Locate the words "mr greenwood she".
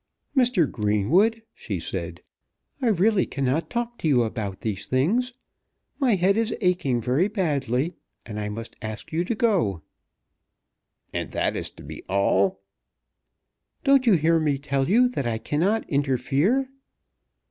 0.35-1.79